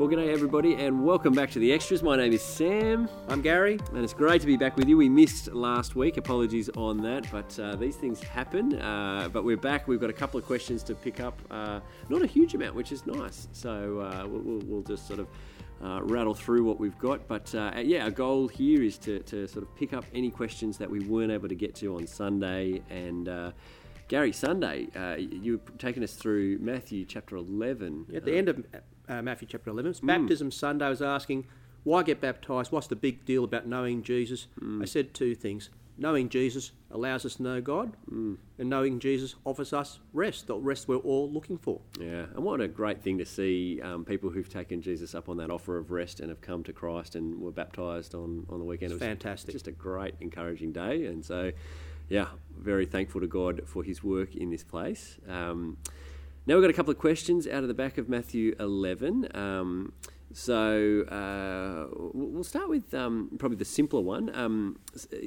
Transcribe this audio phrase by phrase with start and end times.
[0.00, 2.02] Well, g'day everybody, and welcome back to the extras.
[2.02, 3.78] My name is Sam, I'm Gary.
[3.92, 4.96] and it's great to be back with you.
[4.96, 8.80] We missed last week, apologies on that, but uh, these things happen.
[8.80, 9.88] Uh, but we're back.
[9.88, 11.38] We've got a couple of questions to pick up.
[11.50, 13.48] Uh, not a huge amount, which is nice.
[13.52, 15.28] So uh, we'll, we'll, we'll just sort of
[15.84, 17.28] uh, rattle through what we've got.
[17.28, 20.78] But uh, yeah, our goal here is to, to sort of pick up any questions
[20.78, 22.80] that we weren't able to get to on Sunday.
[22.88, 23.50] And uh,
[24.08, 28.06] Gary, Sunday, uh, you've taken us through Matthew chapter 11.
[28.14, 28.64] At the end of
[29.10, 30.86] uh, Matthew chapter 11, it's Baptism Sunday.
[30.86, 31.46] I was asking,
[31.82, 32.70] why get baptised?
[32.70, 34.46] What's the big deal about knowing Jesus?
[34.80, 35.70] I said two things.
[35.98, 40.88] Knowing Jesus allows us to know God, and knowing Jesus offers us rest, the rest
[40.88, 41.80] we're all looking for.
[42.00, 45.36] Yeah, and what a great thing to see um, people who've taken Jesus up on
[45.38, 48.64] that offer of rest and have come to Christ and were baptised on, on the
[48.64, 48.92] weekend.
[48.92, 49.52] It's it was fantastic.
[49.52, 51.04] Just a great, encouraging day.
[51.04, 51.52] And so,
[52.08, 55.18] yeah, very thankful to God for his work in this place.
[55.28, 55.76] Um,
[56.46, 59.28] now we've got a couple of questions out of the back of Matthew 11.
[59.34, 59.92] Um,
[60.32, 64.34] so uh, we'll start with um, probably the simpler one.
[64.34, 64.78] Um,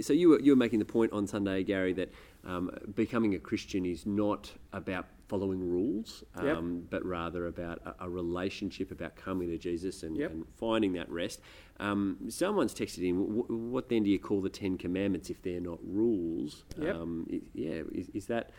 [0.00, 2.10] so you were, you were making the point on Sunday, Gary, that
[2.44, 6.56] um, becoming a Christian is not about following rules, Yep.
[6.56, 10.30] um, but rather about a, a relationship, about coming to Jesus and, Yep.
[10.30, 11.40] and finding that rest.
[11.80, 15.60] Um, someone's texted in, "Wh- what then do you call the Ten Commandments if they're
[15.60, 16.62] not rules?
[16.80, 16.94] Yep.
[16.94, 18.50] Um, yeah, is, is that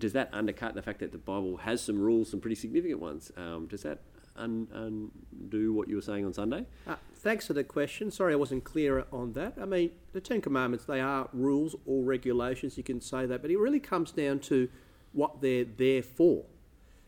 [0.00, 3.30] does that undercut the fact that the Bible has some rules, some pretty significant ones?
[3.36, 4.00] Um, does that
[4.38, 6.66] un, undo what you were saying on Sunday?
[6.86, 8.10] Uh, thanks for the question.
[8.10, 9.54] Sorry I wasn't clear on that.
[9.60, 13.50] I mean, the Ten Commandments, they are rules or regulations, you can say that, but
[13.50, 14.68] it really comes down to
[15.12, 16.44] what they're there for.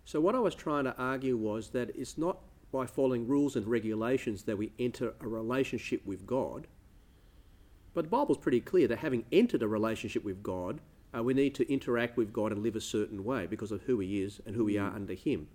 [0.05, 2.39] So, what I was trying to argue was that it's not
[2.73, 6.67] by following rules and regulations that we enter a relationship with God,
[7.95, 10.81] but the Bible's pretty clear that having entered a relationship with God,
[11.17, 13.99] uh, we need to interact with God and live a certain way because of who
[13.99, 15.49] He is and who we are under Him.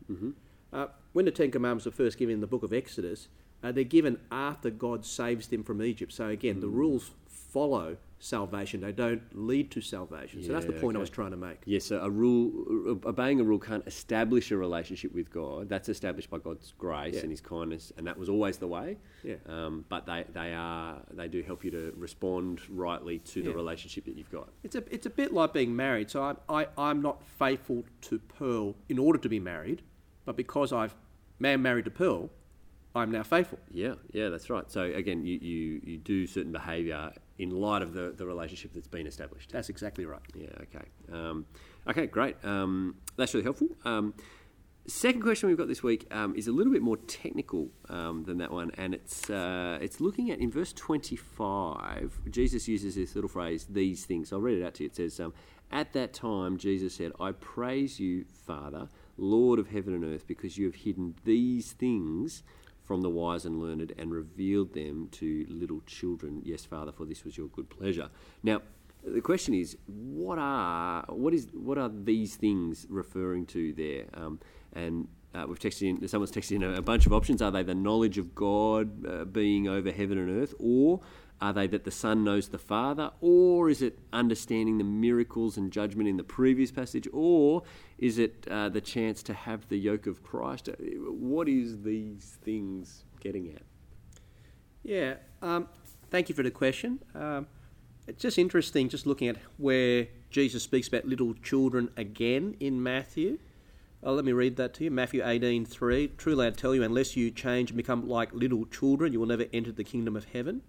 [0.73, 3.27] Uh, when the Ten Commandments are first given in the book of Exodus,
[3.63, 6.11] uh, they're given after God saves them from Egypt.
[6.11, 10.41] So again, the rules follow salvation; they don't lead to salvation.
[10.43, 11.59] so that's the Yeah, point I was trying to make.
[11.65, 15.69] Yes, so a rule, obeying a rule can't establish a relationship with God.
[15.69, 17.21] That's established by God's grace Yeah.
[17.21, 18.97] and His kindness, and that was always the way.
[19.23, 19.35] Yeah.
[19.45, 24.05] Um, but they, they are they do help you to respond rightly to the relationship
[24.05, 24.49] that you've got.
[24.63, 26.09] It's a it's a bit like being married.
[26.09, 29.81] So I'm I, I'm not faithful to Pearl in order to be married,
[30.25, 30.95] but because I've
[31.39, 32.29] man married to Pearl,
[32.95, 33.59] I'm now faithful.
[33.71, 34.69] Yeah, yeah, that's right.
[34.71, 38.87] So again, you, you, you do certain behaviour in light of the, the relationship that's
[38.87, 39.51] been established.
[39.51, 40.21] That's exactly right.
[40.35, 40.85] Yeah, okay.
[41.11, 41.45] Um,
[41.87, 42.35] okay, great.
[42.43, 43.69] Um, that's really helpful.
[43.83, 44.13] Um,
[44.85, 48.37] second question we've got this week um, is a little bit more technical um, than
[48.37, 53.29] that one, and it's, uh, it's looking at in verse 25, Jesus uses this little
[53.29, 54.31] phrase, these things.
[54.31, 54.87] I'll read it out to you.
[54.87, 55.33] It says, um,
[55.71, 58.87] At that time, Jesus said, I praise you, Father,
[59.17, 62.43] Lord of heaven and earth, because you have hidden these things
[62.83, 66.41] from the wise and learned and revealed them to little children.
[66.43, 68.09] Yes, Father, for this was your good pleasure.
[68.43, 68.61] Now,
[69.05, 74.05] the question is, what are what is what are these things referring to there?
[74.13, 74.39] Um,
[74.73, 76.07] and uh, we've texted in.
[76.07, 77.41] Someone's texted in a, a bunch of options.
[77.41, 81.01] Are they the knowledge of God uh, being over heaven and earth, or
[81.43, 85.73] are they that the Son knows the Father, or is it understanding the miracles and
[85.79, 87.63] judgment in the previous passage, or
[87.97, 90.69] is it uh, the chance to have the yoke of Christ?
[90.69, 90.73] Uh,
[91.33, 93.63] What is these things getting at?
[94.83, 95.15] Yeah.
[95.41, 95.67] Um,
[96.09, 96.99] thank you for the question.
[97.13, 97.47] Um,
[98.07, 103.39] it's just interesting, just looking at where Jesus speaks about little children again in Matthew.
[104.05, 104.91] Uh, let me read that to you.
[104.91, 106.09] Matthew eighteen three.
[106.17, 109.47] Truly I tell you, unless you change and become like little children, you will never
[109.53, 110.61] enter the kingdom of heaven.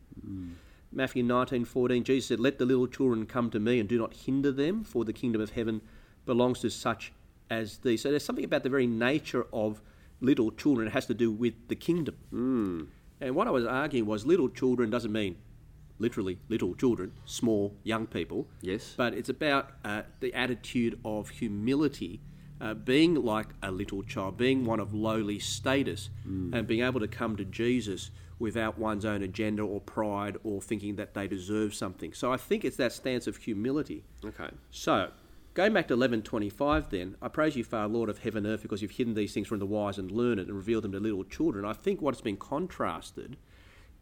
[0.94, 2.04] Matthew nineteen fourteen.
[2.04, 5.04] Jesus said, "Let the little children come to me, and do not hinder them, for
[5.04, 5.82] the kingdom of heaven
[6.24, 7.12] belongs to such
[7.50, 9.82] as these." So there's something about the very nature of
[10.20, 10.86] little children.
[10.86, 12.90] It has to do with the kingdom.
[13.20, 15.36] And what I was arguing was little children doesn't mean
[15.98, 18.48] literally little children, small young people.
[18.60, 18.94] Yes.
[18.96, 22.20] But it's about uh, the attitude of humility,
[22.60, 27.08] uh, being like a little child, being one of lowly status, and being able to
[27.08, 32.12] come to Jesus without one's own agenda or pride or thinking that they deserve something.
[32.12, 34.04] So I think it's that stance of humility.
[34.24, 34.50] Okay.
[34.70, 35.10] So,
[35.54, 38.82] going back to 1125 then, I praise you, Father, Lord of heaven and earth, because
[38.82, 41.64] you've hidden these things from the wise and learned and revealed them to little children.
[41.64, 43.36] I think what's been contrasted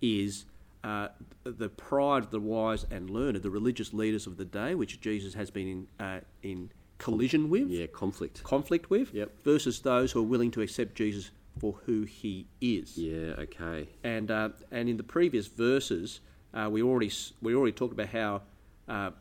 [0.00, 0.46] is
[0.82, 1.08] uh,
[1.44, 5.35] the pride of the wise and learned, the religious leaders of the day, which Jesus
[5.35, 5.69] has been
[6.00, 8.43] in, uh, in collision with, Yeah, conflict.
[8.44, 9.43] conflict with, Yep.
[9.44, 11.31] versus those who are willing to accept Jesus
[11.62, 12.99] for who he is.
[12.99, 13.88] Yeah, okay.
[14.03, 16.20] And uh, and in the previous verses,
[16.53, 17.11] uh, we already
[17.41, 18.43] we already talked about how
[18.88, 19.12] uh,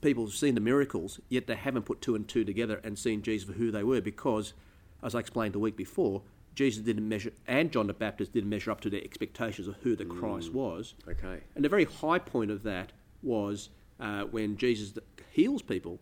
[0.00, 3.20] people have seen the miracles, yet they haven't put two and two together and seen
[3.20, 4.54] Jesus for who they were, because,
[5.02, 6.22] as I explained the week before,
[6.54, 9.96] Jesus didn't measure, and John the Baptist didn't measure up to their expectations of who
[9.96, 10.94] the Christ was.
[11.08, 11.40] Okay.
[11.56, 12.92] And the very high point of that
[13.24, 14.92] was uh, when Jesus
[15.32, 15.98] heals people,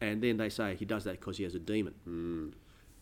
[0.00, 2.54] and then they say he does that because he has a demon.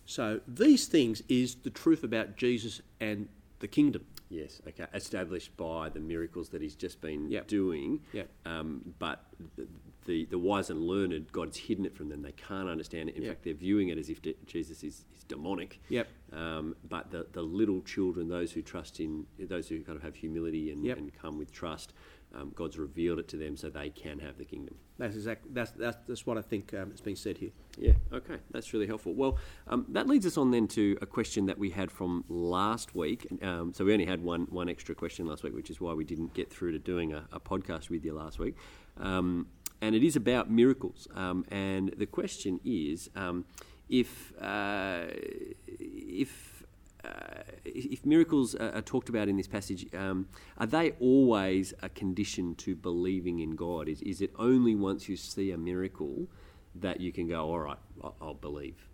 [0.07, 3.29] So these things is the truth about Jesus and
[3.61, 4.05] the kingdom.
[4.29, 4.61] Yes.
[4.67, 4.87] Okay.
[4.95, 7.47] Established by the miracles that he's just been Yep.
[7.49, 8.01] doing.
[8.13, 8.29] Yep.
[8.47, 9.25] Um, but
[9.57, 9.69] the,
[10.07, 12.23] the the wise and learned, God's hidden it from them.
[12.23, 13.17] They can't understand it.
[13.17, 13.31] In Yep.
[13.31, 15.81] fact, they're viewing it as if de- Jesus is, is demonic.
[15.91, 16.09] Yep.
[16.33, 20.17] Um, but the, the little children, those who trust in, those who kind of have
[20.17, 21.93] humility and, and come with trust,
[22.35, 24.77] um, God's revealed it to them so they can have the kingdom.
[24.99, 25.53] That's exact.
[25.53, 27.51] That's that's, that's what I think um, is being said here.
[27.79, 29.15] Yeah, okay, that's really helpful.
[29.15, 32.95] Well, um, that leads us on then to a question that we had from last
[32.95, 33.27] week.
[33.43, 36.05] Um, so we only had one one extra question last week, which is why we
[36.05, 38.57] didn't get through to doing a, a podcast with you last week.
[38.99, 39.47] Um,
[39.81, 41.09] and it is about miracles.
[41.15, 43.45] Um, and the question is um,
[43.89, 45.05] if uh,
[45.67, 46.52] if
[47.05, 50.29] uh, if miracles are, are talked about in this passage, um,
[50.59, 53.89] are they always a condition to believing in God?
[53.89, 56.29] Is, is it only once you see a miracle
[56.75, 58.89] that you can go, all right, I'll, I'll believe?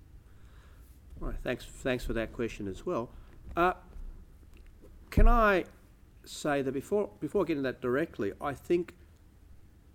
[1.21, 3.11] All right, thanks, thanks for that question as well.
[3.57, 3.75] Uh,
[5.11, 5.65] can I
[6.25, 8.95] say that before, before getting that directly, I think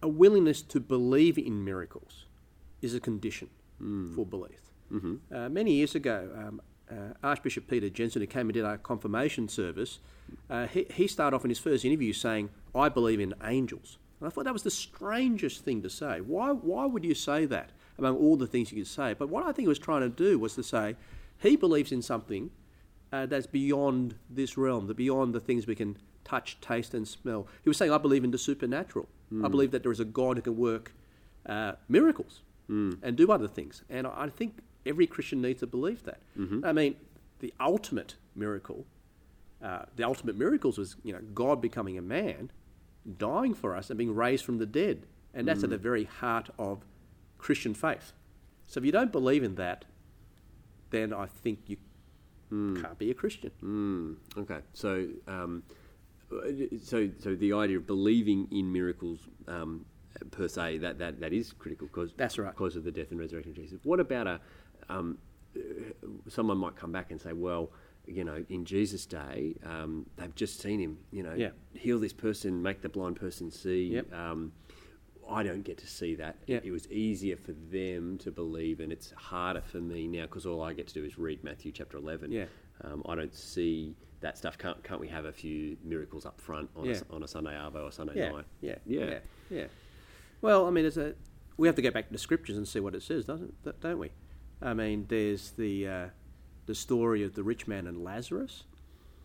[0.02, 2.26] a willingness to believe in miracles
[2.82, 3.50] is a condition
[4.14, 4.72] for belief.
[5.34, 9.48] Uh, many years ago, um, uh, Archbishop Peter Jensen, who came and did our confirmation
[9.48, 10.00] service,
[10.50, 13.98] uh, he, he started off in his first interview saying, I believe in angels.
[14.20, 16.22] And I thought that was the strangest thing to say.
[16.22, 19.14] Why, why would you say that among all the things you could say?
[19.14, 20.96] But what I think he was trying to do was to say
[21.40, 22.52] he believes in something
[23.12, 27.48] uh, that's beyond this realm, the beyond the things we can touch, taste, and smell.
[27.64, 29.08] He was saying, I believe in the supernatural.
[29.44, 30.94] I believe that there is a God who can work
[31.48, 32.42] uh, miracles
[33.04, 33.84] and do other things.
[33.90, 36.20] And I I think every Christian needs to believe that.
[36.66, 36.96] I mean,
[37.40, 38.86] the ultimate miracle,
[39.64, 42.52] uh, the ultimate miracles was you know God becoming a man,
[43.18, 46.50] dying for us, and being raised from the dead, and that's at the very heart
[46.58, 46.86] of
[47.38, 48.14] Christian faith.
[48.68, 49.86] So if you don't believe in that,
[50.90, 51.78] then I think you
[52.50, 53.52] can't be a Christian.
[53.64, 55.64] Mm, okay, so um,
[56.84, 59.86] so so the idea of believing in miracles um,
[60.32, 62.52] per se that, that, that is critical because That's right.
[62.56, 63.80] because of the death and resurrection of Jesus.
[63.84, 64.40] What about a
[64.90, 65.18] um,
[66.28, 67.72] someone might come back and say, well.
[68.06, 70.98] You know, in Jesus' day, um, they've just seen him.
[71.10, 71.52] You know, Yeah.
[71.74, 73.86] heal this person, make the blind person see.
[73.94, 74.12] Yep.
[74.14, 74.52] Um,
[75.30, 76.36] I don't get to see that.
[76.46, 76.60] Yeah.
[76.66, 80.62] It was easier for them to believe, and it's harder for me now because all
[80.62, 82.30] I get to do is read Matthew chapter 11.
[82.34, 82.48] Yeah.
[82.84, 84.58] Um, I don't see that stuff.
[84.58, 86.96] Can't, can't we have a few miracles up front on, a, Yeah.
[86.96, 88.46] s- on a Sunday Arvo or Sunday Yeah, night?
[88.60, 89.06] yeah, Yeah.
[89.06, 89.20] yeah,
[89.50, 89.68] yeah.
[90.42, 91.16] Well, I mean, it's a,
[91.56, 93.98] we have to go back to the scriptures and see what it says, doesn't don't
[94.00, 94.10] we?
[94.62, 96.06] I mean, there's the uh,
[96.66, 98.64] the story of the rich man and Lazarus,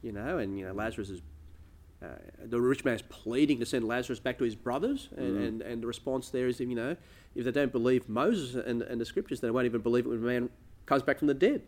[0.03, 1.23] you know, and you know Lazarus is
[2.03, 2.07] uh,
[2.45, 5.83] the rich man is pleading to send Lazarus back to his brothers, and, and, and
[5.83, 6.97] the response there is, you know,
[7.35, 10.19] if they don't believe Moses and, and the scriptures, they won't even believe it when
[10.19, 10.51] a man
[10.87, 11.63] comes back from the dead.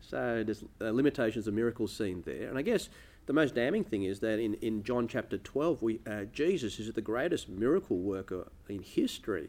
[0.00, 2.90] So there's uh, limitations of miracles seen there, and I guess
[3.26, 6.92] the most damning thing is that in, in John chapter 12, we, uh, Jesus is
[6.92, 9.48] the greatest miracle worker in history.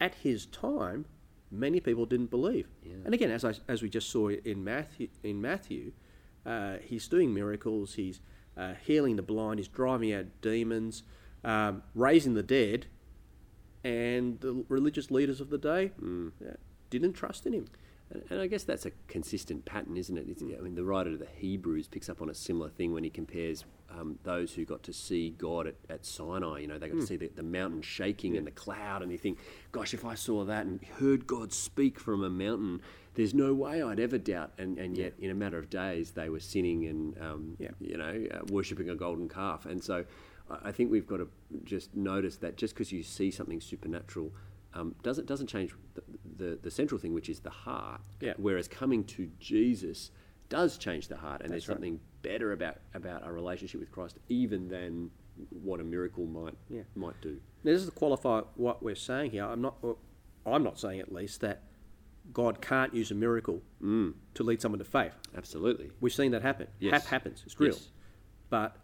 [0.00, 1.04] At his time,
[1.50, 2.68] many people didn't believe.
[3.04, 5.92] And again, as, I, as we just saw in Matthew, in Matthew
[6.46, 8.20] uh, he's doing miracles, he's
[8.56, 11.02] uh, healing the blind, he's driving out demons,
[11.44, 12.86] um, raising the dead,
[13.82, 16.54] and the religious leaders of the day uh,
[16.90, 17.68] didn't trust in him.
[18.12, 20.26] And, and I guess that's a consistent pattern, isn't it?
[20.28, 23.04] It's, I mean, the writer of the Hebrews picks up on a similar thing when
[23.04, 26.60] he compares um, those who got to see God at, at Sinai.
[26.60, 29.18] You know, they got to see the, the mountain shaking and the cloud, and you
[29.18, 29.38] think,
[29.72, 32.80] gosh, if I saw that and heard God speak from a mountain,
[33.14, 34.52] there's no way I'd ever doubt.
[34.58, 37.70] And, and yet, in a matter of days, they were sinning and, um, Yeah.
[37.80, 39.66] you know, uh, worshipping a golden calf.
[39.66, 40.04] And so
[40.48, 41.28] I- I think we've got to
[41.64, 44.32] just notice that just because you see something supernatural
[44.72, 46.02] um, doesn't doesn't change the,
[46.40, 48.00] the the central thing, which is the heart.
[48.20, 48.34] Yeah.
[48.36, 50.10] Whereas coming to Jesus
[50.48, 51.74] does change the heart, and there's right.
[51.74, 55.10] something better about about our relationship with Christ, even than
[55.62, 56.82] what a miracle might Yeah.
[56.94, 57.40] might do.
[57.64, 59.44] Now, this is to qualify what we're saying here.
[59.44, 59.98] I'm not, well,
[60.46, 61.62] I'm not saying at least that
[62.32, 64.14] God can't use a miracle mm.
[64.34, 65.14] to lead someone to faith.
[65.36, 65.90] Absolutely.
[66.00, 66.68] We've seen that happen.
[66.78, 66.92] Yes.
[66.92, 67.42] Hap happens.
[67.44, 67.72] It's real.
[67.72, 67.88] Yes.
[68.48, 68.76] But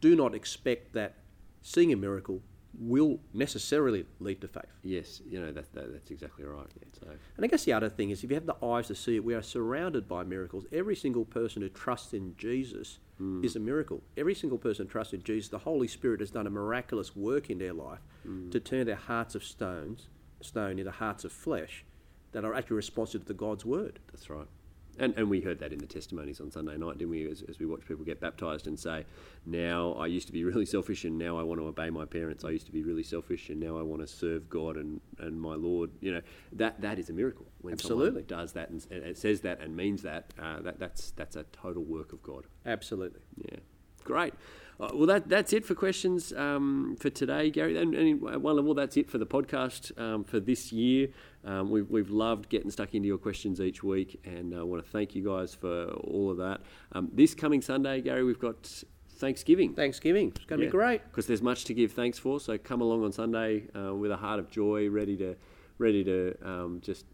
[0.00, 1.16] do not expect that
[1.62, 2.42] seeing a miracle
[2.78, 4.64] will necessarily lead to faith.
[4.82, 6.66] Yes, you know that, that that's exactly right.
[7.00, 9.16] So And I guess the other thing is, if you have the eyes to see
[9.16, 10.66] it, we are surrounded by miracles.
[10.72, 13.44] Every single person who trusts in Jesus hmm.
[13.44, 14.02] is a miracle.
[14.16, 17.50] Every single person who trusts in Jesus, the Holy Spirit has done a miraculous work
[17.50, 18.50] in their life hmm.
[18.50, 20.08] to turn their hearts of stones,
[20.40, 21.84] stone into hearts of flesh
[22.32, 23.98] that are actually responsive to God's word.
[24.12, 24.48] that's right.
[24.98, 27.30] And, and we heard that in the testimonies on Sunday night, didn't we?
[27.30, 29.04] As, as we watched people get baptized and say,
[29.44, 32.44] now I used to be really selfish and now I want to obey my parents.
[32.44, 35.40] I used to be really selfish and now I want to serve God and, and
[35.40, 35.90] my Lord.
[36.00, 36.20] You know,
[36.52, 37.46] that, that is a miracle.
[37.60, 38.06] When Absolutely.
[38.06, 41.44] someone does that and, and says that and means that, uh, that that's, that's a
[41.44, 42.44] total work of God.
[42.64, 43.20] Absolutely.
[43.36, 43.58] Yeah,
[44.06, 44.32] great.
[44.78, 47.76] Uh, well, that that's it for questions um, for today, Gary.
[47.78, 51.08] And, and one level, that's it for the podcast um, for this year.
[51.44, 54.90] Um, we've, we've loved getting stuck into your questions each week, and I want to
[54.90, 56.60] thank you guys for all of that.
[56.92, 59.74] Um, this coming Sunday, Gary, we've got Thanksgiving.
[59.74, 60.32] Thanksgiving.
[60.36, 61.02] It's going to be great.
[61.04, 62.38] because there's much to give thanks for.
[62.38, 65.36] So come along on Sunday uh, with a heart of joy, ready to
[65.78, 67.04] ready to um, just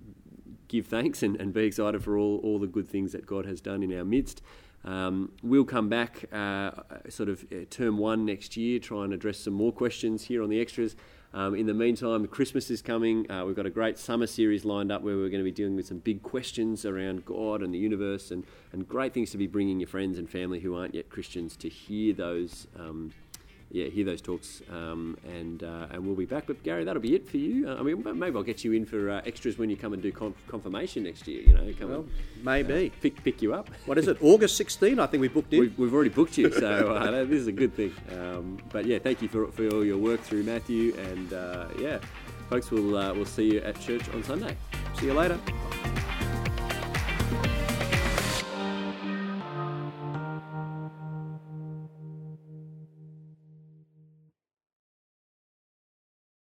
[0.69, 3.61] give thanks and, and be excited for all, all the good things that God has
[3.61, 4.41] done in our midst.
[4.85, 6.73] Um, we'll come back uh,
[7.09, 10.51] sort of uh, term one next year, try and address some more questions here on
[10.51, 10.97] the extras.
[11.35, 13.31] Um, in the meantime, Christmas is coming.
[13.31, 15.77] Uh, we've got a great summer series lined up where we're going to be dealing
[15.77, 19.47] with some big questions around God and the universe and, and great things to be
[19.47, 22.67] bringing your friends and family who aren't yet Christians to hear those.
[22.79, 23.13] Um,
[23.73, 26.45] yeah, hear those talks, um, and uh, and we'll be back.
[26.47, 27.69] But Gary, that'll be it for you.
[27.69, 30.03] Uh, I mean, maybe I'll get you in for uh, extras when you come and
[30.03, 31.41] do conf- confirmation next year.
[31.43, 32.01] You know, come Well,
[32.37, 32.93] and maybe.
[33.01, 33.71] pick pick you up.
[33.87, 34.19] What is it?
[34.21, 35.61] August 16, I think we booked in.
[35.61, 37.95] We've, we've already booked you, so uh, this is a good thing.
[38.13, 41.99] Um, but yeah, thank you for, for all your work through Matthew, and uh, yeah,
[42.51, 44.55] folks, we'll uh, we'll see you at church on Sunday.
[44.99, 45.39] See you later.